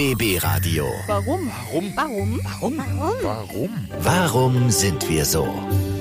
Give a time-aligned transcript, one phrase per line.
[0.00, 0.86] BB Radio.
[1.08, 1.50] Warum?
[1.70, 1.92] Warum?
[1.94, 2.40] Warum?
[2.42, 2.78] Warum?
[3.22, 3.70] Warum?
[4.00, 5.46] Warum sind wir so?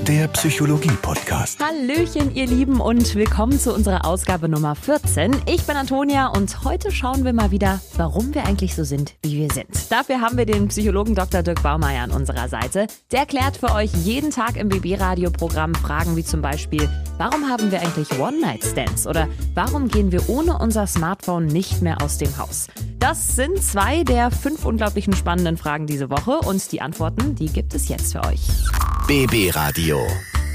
[0.07, 1.59] Der Psychologie-Podcast.
[1.61, 5.35] Hallöchen, ihr Lieben, und willkommen zu unserer Ausgabe Nummer 14.
[5.47, 9.35] Ich bin Antonia und heute schauen wir mal wieder, warum wir eigentlich so sind, wie
[9.35, 9.91] wir sind.
[9.91, 11.43] Dafür haben wir den Psychologen Dr.
[11.43, 12.87] Dirk Baumeier an unserer Seite.
[13.11, 17.81] Der klärt für euch jeden Tag im BB-Radio-Programm Fragen wie zum Beispiel, warum haben wir
[17.81, 19.07] eigentlich One-Night-Stands?
[19.07, 22.67] Oder warum gehen wir ohne unser Smartphone nicht mehr aus dem Haus?
[22.99, 27.73] Das sind zwei der fünf unglaublichen spannenden Fragen diese Woche und die Antworten, die gibt
[27.73, 28.41] es jetzt für euch.
[29.07, 30.05] BB Radio.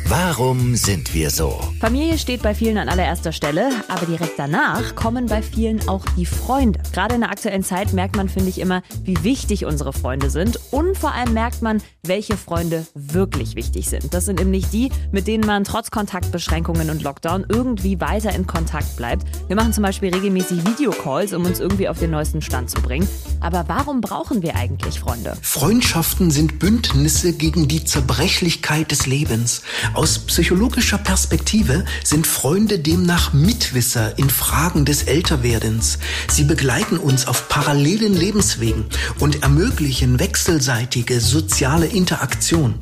[0.06, 1.58] Warum sind wir so?
[1.80, 6.26] Familie steht bei vielen an allererster Stelle, aber direkt danach kommen bei vielen auch die
[6.26, 6.78] Freunde.
[6.92, 10.60] Gerade in der aktuellen Zeit merkt man, finde ich immer, wie wichtig unsere Freunde sind
[10.72, 14.12] und vor allem merkt man, welche Freunde wirklich wichtig sind.
[14.12, 18.96] Das sind nämlich die, mit denen man trotz Kontaktbeschränkungen und Lockdown irgendwie weiter in Kontakt
[18.96, 19.26] bleibt.
[19.48, 23.08] Wir machen zum Beispiel regelmäßig Videocalls, um uns irgendwie auf den neuesten Stand zu bringen.
[23.40, 25.34] Aber warum brauchen wir eigentlich Freunde?
[25.40, 29.62] Freundschaften sind Bündnisse gegen die Zerbrechlichkeit des Lebens.
[29.94, 35.98] Aus psychologischer Perspektive sind Freunde demnach Mitwisser in Fragen des Älterwerdens.
[36.28, 38.86] Sie begleiten uns auf parallelen Lebenswegen
[39.20, 42.74] und ermöglichen wechselseitige soziale Interaktion.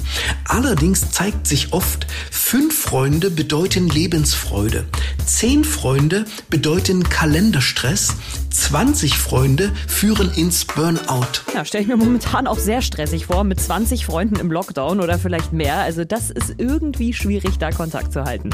[0.45, 4.87] Allerdings zeigt sich oft, fünf Freunde bedeuten Lebensfreude,
[5.27, 8.15] zehn Freunde bedeuten Kalenderstress,
[8.53, 11.43] 20 Freunde führen ins Burnout.
[11.55, 15.19] Ja, stelle ich mir momentan auch sehr stressig vor, mit 20 Freunden im Lockdown oder
[15.19, 15.77] vielleicht mehr.
[15.79, 18.51] Also das ist irgendwie schwierig, da Kontakt zu halten.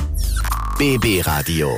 [0.79, 1.71] BB Radio.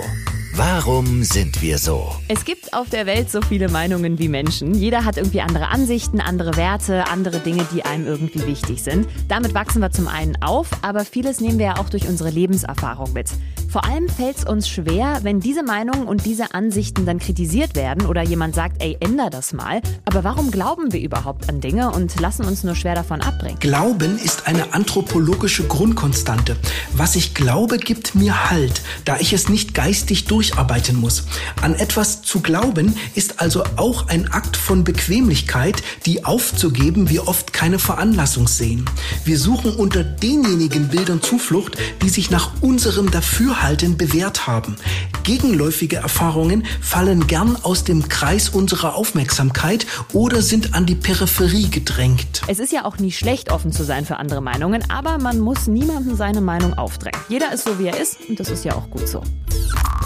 [0.53, 2.13] Warum sind wir so?
[2.27, 4.75] Es gibt auf der Welt so viele Meinungen wie Menschen.
[4.75, 9.07] Jeder hat irgendwie andere Ansichten, andere Werte, andere Dinge, die einem irgendwie wichtig sind.
[9.29, 13.13] Damit wachsen wir zum einen auf, aber vieles nehmen wir ja auch durch unsere Lebenserfahrung
[13.13, 13.29] mit.
[13.71, 18.05] Vor allem fällt es uns schwer, wenn diese Meinungen und diese Ansichten dann kritisiert werden
[18.07, 19.81] oder jemand sagt, ey, änder das mal.
[20.05, 23.61] Aber warum glauben wir überhaupt an Dinge und lassen uns nur schwer davon abbringen?
[23.61, 26.57] Glauben ist eine anthropologische Grundkonstante.
[26.95, 31.25] Was ich glaube, gibt mir Halt, da ich es nicht geistig durcharbeiten muss.
[31.63, 37.53] An etwas zu glauben ist also auch ein Akt von Bequemlichkeit, die aufzugeben wir oft
[37.53, 38.85] keine Veranlassung sehen.
[39.25, 44.77] Wir suchen unter denjenigen Bildern Zuflucht, die sich nach unserem Dafürhalten bewährt haben.
[45.23, 52.43] Gegenläufige Erfahrungen fallen gern aus dem Kreis unserer Aufmerksamkeit oder sind an die Peripherie gedrängt.
[52.47, 55.67] Es ist ja auch nie schlecht, offen zu sein für andere Meinungen, aber man muss
[55.67, 57.21] niemandem seine Meinung aufdrängen.
[57.29, 59.23] Jeder ist so, wie er ist und das ist ja auch gut so.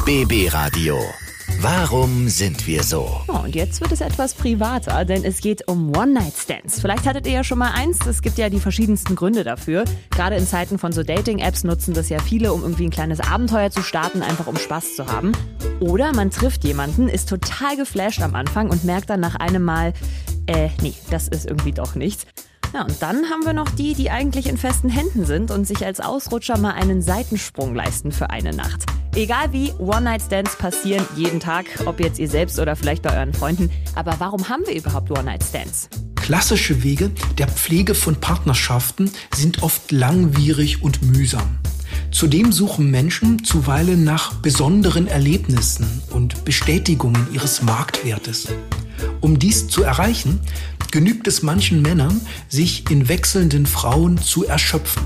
[0.05, 0.99] BB Radio.
[1.61, 3.23] Warum sind wir so?
[3.27, 6.79] Oh, und jetzt wird es etwas privater, denn es geht um One-Night-Stands.
[6.83, 8.05] Vielleicht hattet ihr ja schon mal eins.
[8.05, 9.87] Es gibt ja die verschiedensten Gründe dafür.
[10.11, 13.71] Gerade in Zeiten von so Dating-Apps nutzen das ja viele, um irgendwie ein kleines Abenteuer
[13.71, 15.33] zu starten, einfach um Spaß zu haben.
[15.81, 19.95] Oder man trifft jemanden, ist total geflasht am Anfang und merkt dann nach einem Mal,
[20.49, 22.27] äh, nee, das ist irgendwie doch nichts.
[22.75, 25.87] Ja, und dann haben wir noch die, die eigentlich in festen Händen sind und sich
[25.87, 28.85] als Ausrutscher mal einen Seitensprung leisten für eine Nacht.
[29.17, 33.71] Egal wie, One-Night-Stands passieren jeden Tag, ob jetzt ihr selbst oder vielleicht bei euren Freunden.
[33.95, 35.89] Aber warum haben wir überhaupt One-Night-Stands?
[36.17, 41.61] Klassische Wege der Pflege von Partnerschaften sind oft langwierig und mühsam.
[42.11, 48.49] Zudem suchen Menschen zuweilen nach besonderen Erlebnissen und Bestätigungen ihres Marktwertes.
[49.21, 50.41] Um dies zu erreichen,
[50.91, 55.05] genügt es manchen Männern, sich in wechselnden Frauen zu erschöpfen.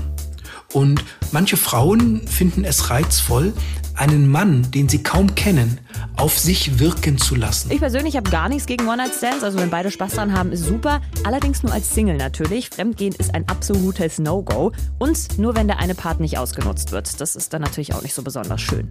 [0.71, 3.53] Und manche Frauen finden es reizvoll,
[3.99, 5.79] einen Mann, den sie kaum kennen,
[6.15, 7.69] auf sich wirken zu lassen.
[7.71, 11.01] Ich persönlich habe gar nichts gegen One-Night-Stands, also wenn beide Spaß dran haben, ist super.
[11.25, 12.69] Allerdings nur als Single natürlich.
[12.69, 14.71] Fremdgehen ist ein absolutes No-Go.
[14.97, 17.19] Und nur wenn der eine Part nicht ausgenutzt wird.
[17.19, 18.89] Das ist dann natürlich auch nicht so besonders schön.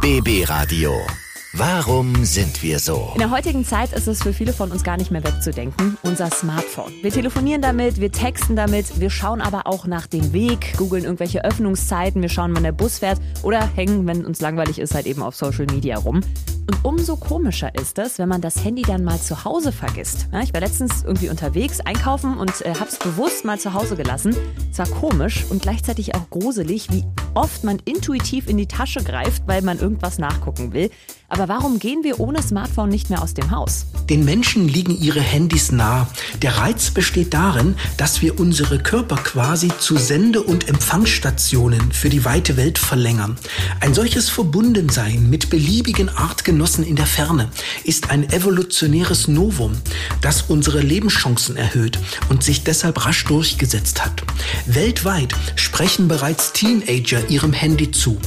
[0.00, 0.94] BB Radio.
[1.52, 3.10] Warum sind wir so?
[3.14, 5.98] In der heutigen Zeit ist es für viele von uns gar nicht mehr wegzudenken.
[6.04, 6.92] Unser Smartphone.
[7.02, 11.44] Wir telefonieren damit, wir texten damit, wir schauen aber auch nach dem Weg, googeln irgendwelche
[11.44, 15.22] Öffnungszeiten, wir schauen, wann der Bus fährt oder hängen, wenn uns langweilig ist, halt eben
[15.24, 16.20] auf Social Media rum.
[16.70, 20.28] Und umso komischer ist es, wenn man das Handy dann mal zu Hause vergisst.
[20.32, 24.36] Ja, ich war letztens irgendwie unterwegs, einkaufen und äh, hab's bewusst mal zu Hause gelassen.
[24.70, 27.02] Es war komisch und gleichzeitig auch gruselig, wie
[27.34, 30.90] oft man intuitiv in die Tasche greift, weil man irgendwas nachgucken will.
[31.28, 33.86] Aber warum gehen wir ohne Smartphone nicht mehr aus dem Haus?
[34.08, 36.08] Den Menschen liegen ihre Handys nah.
[36.42, 42.24] Der Reiz besteht darin, dass wir unsere Körper quasi zu Sende- und Empfangsstationen für die
[42.24, 43.36] weite Welt verlängern.
[43.80, 47.48] Ein solches Verbundensein mit beliebigen Artgenossen in der Ferne
[47.84, 49.72] ist ein evolutionäres Novum,
[50.20, 51.98] das unsere Lebenschancen erhöht
[52.28, 54.22] und sich deshalb rasch durchgesetzt hat.
[54.66, 58.18] Weltweit sprechen bereits Teenager ihrem Handy zu.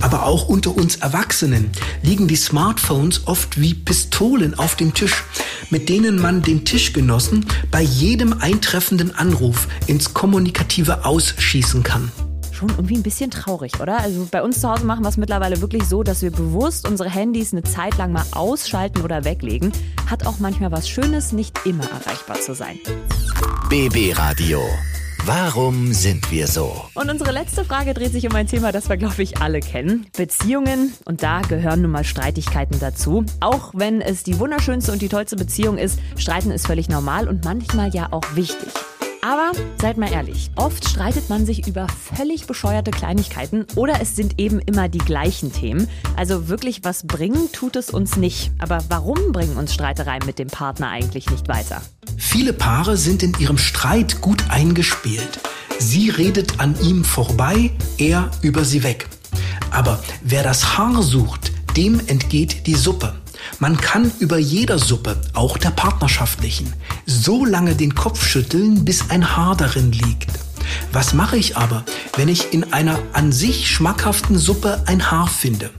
[0.00, 1.70] Aber auch unter uns Erwachsenen
[2.02, 5.22] liegen die Smartphones oft wie Pistolen auf dem Tisch,
[5.70, 12.10] mit denen man den Tischgenossen bei jedem eintreffenden Anruf ins kommunikative Ausschießen kann
[12.56, 13.98] schon irgendwie ein bisschen traurig, oder?
[13.98, 17.10] Also bei uns zu Hause machen wir es mittlerweile wirklich so, dass wir bewusst unsere
[17.10, 19.72] Handys eine Zeit lang mal ausschalten oder weglegen.
[20.10, 22.78] Hat auch manchmal was Schönes, nicht immer erreichbar zu sein.
[23.68, 24.60] BB Radio.
[25.24, 26.84] Warum sind wir so?
[26.94, 30.06] Und unsere letzte Frage dreht sich um ein Thema, das wir, glaube ich, alle kennen.
[30.16, 30.92] Beziehungen.
[31.04, 33.24] Und da gehören nun mal Streitigkeiten dazu.
[33.40, 37.44] Auch wenn es die wunderschönste und die tollste Beziehung ist, Streiten ist völlig normal und
[37.44, 38.68] manchmal ja auch wichtig.
[39.22, 44.38] Aber seid mal ehrlich, oft streitet man sich über völlig bescheuerte Kleinigkeiten oder es sind
[44.38, 45.88] eben immer die gleichen Themen.
[46.16, 48.52] Also wirklich was bringen tut es uns nicht.
[48.58, 51.82] Aber warum bringen uns Streitereien mit dem Partner eigentlich nicht weiter?
[52.16, 55.40] Viele Paare sind in ihrem Streit gut eingespielt.
[55.78, 59.08] Sie redet an ihm vorbei, er über sie weg.
[59.70, 63.14] Aber wer das Haar sucht, dem entgeht die Suppe.
[63.58, 66.72] Man kann über jeder Suppe, auch der partnerschaftlichen,
[67.06, 70.30] so lange den Kopf schütteln, bis ein Haar darin liegt.
[70.92, 71.84] Was mache ich aber,
[72.16, 75.70] wenn ich in einer an sich schmackhaften Suppe ein Haar finde?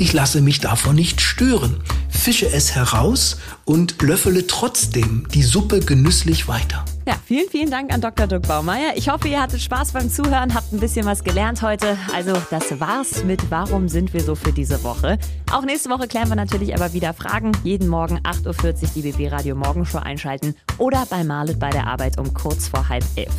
[0.00, 6.46] Ich lasse mich davon nicht stören, fische es heraus und löffele trotzdem die Suppe genüsslich
[6.46, 6.84] weiter.
[7.04, 8.28] Ja, vielen, vielen Dank an Dr.
[8.28, 8.92] Dirk Baumeier.
[8.94, 11.98] Ich hoffe, ihr hattet Spaß beim Zuhören, habt ein bisschen was gelernt heute.
[12.14, 15.18] Also, das war's mit Warum sind wir so für diese Woche.
[15.50, 17.50] Auch nächste Woche klären wir natürlich aber wieder Fragen.
[17.64, 22.18] Jeden Morgen 8.40 Uhr die BB Radio Morgenshow einschalten oder bei Marlet bei der Arbeit
[22.18, 23.34] um kurz vor halb elf.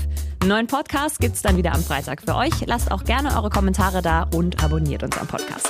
[0.46, 2.66] Neuen Podcast gibt's dann wieder am Freitag für euch.
[2.66, 5.70] Lasst auch gerne eure Kommentare da und abonniert unseren Podcast.